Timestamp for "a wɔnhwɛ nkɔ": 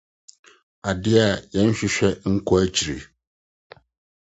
1.25-2.55